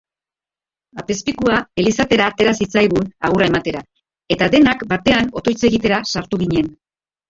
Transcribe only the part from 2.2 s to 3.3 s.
atera zitzaigun